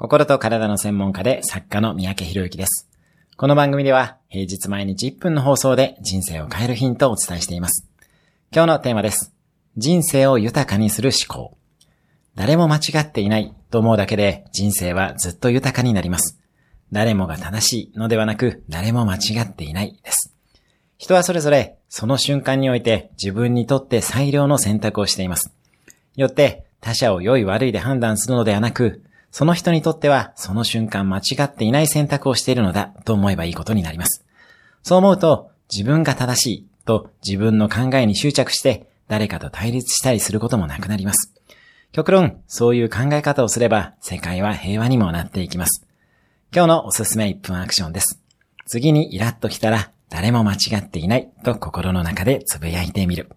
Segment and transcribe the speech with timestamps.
[0.00, 2.88] 心と体の専門家で作家の三宅博之です。
[3.36, 7.84] この番組では平日毎日1分の放送で人生を変えるヒントをお伝えしています。
[8.52, 9.34] 今日のテーマです。
[9.76, 11.58] 人生を豊かにする思考。
[12.36, 16.38] 誰も間違っていないと思うだけで人生はずっと豊かになります。
[16.92, 20.32] 誰もが正しいのではなく誰も間違っていないです。
[20.98, 25.52] 人はそれぞれその瞬間において自分にとって最良の選択をしています。
[26.14, 34.24] よって他者を良い悪いで判断するのではなく、その人にとってはその瞬間間違っていない選択をしているのだと思えばいいことになります。
[34.82, 41.32] そう思うと自分が正しいと自分の考えに執着して誰かと対立したりすることもなくなります。
[41.92, 45.86] 極論、そういう考え方をすれば世界は平和にもなっていきます。
[46.54, 48.20] 今日のおすすめ1分アクションです。
[48.66, 53.30] 次にイラッときたら誰も間違っていないと心の中でつぶやいてみる。